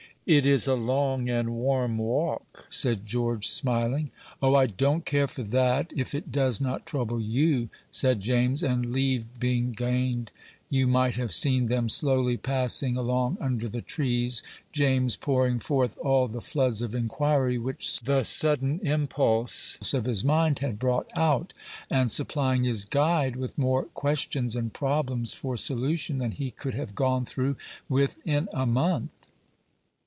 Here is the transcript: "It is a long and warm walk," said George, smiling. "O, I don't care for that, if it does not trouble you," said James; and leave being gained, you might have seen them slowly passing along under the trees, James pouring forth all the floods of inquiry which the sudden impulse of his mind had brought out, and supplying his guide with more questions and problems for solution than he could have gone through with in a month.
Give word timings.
"It 0.27 0.45
is 0.45 0.67
a 0.67 0.75
long 0.75 1.29
and 1.29 1.49
warm 1.55 1.97
walk," 1.97 2.67
said 2.69 3.07
George, 3.07 3.47
smiling. 3.49 4.11
"O, 4.41 4.53
I 4.53 4.67
don't 4.67 5.03
care 5.03 5.27
for 5.27 5.41
that, 5.41 5.91
if 5.93 6.13
it 6.13 6.31
does 6.31 6.61
not 6.61 6.85
trouble 6.85 7.19
you," 7.19 7.69
said 7.89 8.21
James; 8.21 8.61
and 8.61 8.93
leave 8.93 9.39
being 9.39 9.71
gained, 9.71 10.29
you 10.69 10.87
might 10.87 11.15
have 11.15 11.31
seen 11.33 11.65
them 11.65 11.89
slowly 11.89 12.37
passing 12.37 12.95
along 12.95 13.39
under 13.41 13.67
the 13.67 13.81
trees, 13.81 14.41
James 14.71 15.15
pouring 15.17 15.59
forth 15.59 15.97
all 15.97 16.27
the 16.27 16.39
floods 16.39 16.83
of 16.83 16.93
inquiry 16.93 17.57
which 17.57 17.99
the 18.01 18.23
sudden 18.23 18.79
impulse 18.83 19.75
of 19.91 20.05
his 20.05 20.23
mind 20.23 20.59
had 20.59 20.77
brought 20.79 21.09
out, 21.15 21.51
and 21.89 22.11
supplying 22.11 22.63
his 22.63 22.85
guide 22.85 23.35
with 23.35 23.57
more 23.57 23.85
questions 23.85 24.55
and 24.55 24.71
problems 24.71 25.33
for 25.33 25.57
solution 25.57 26.19
than 26.19 26.31
he 26.31 26.51
could 26.51 26.75
have 26.75 26.93
gone 26.95 27.25
through 27.25 27.57
with 27.89 28.15
in 28.23 28.47
a 28.53 28.67
month. 28.67 29.09